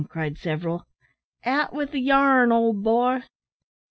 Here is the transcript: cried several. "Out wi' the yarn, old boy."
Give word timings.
cried 0.09 0.35
several. 0.35 0.83
"Out 1.45 1.73
wi' 1.73 1.85
the 1.85 1.99
yarn, 1.99 2.51
old 2.51 2.81
boy." 2.81 3.21